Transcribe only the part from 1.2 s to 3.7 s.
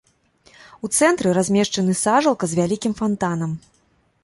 размешчаны сажалка з вялікім фантанам.